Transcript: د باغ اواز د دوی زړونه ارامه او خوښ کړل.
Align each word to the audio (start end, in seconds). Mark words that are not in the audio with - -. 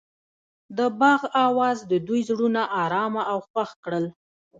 د 0.77 0.79
باغ 0.99 1.21
اواز 1.45 1.77
د 1.91 1.93
دوی 2.07 2.21
زړونه 2.29 2.61
ارامه 2.83 3.23
او 3.31 3.39
خوښ 3.47 3.69
کړل. 3.83 4.05